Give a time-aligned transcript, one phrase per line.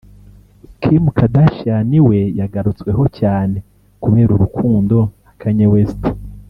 [0.81, 3.57] Kim Kardashian we yagarutsweho cyane
[4.03, 6.01] kubera urukundo na Kanye West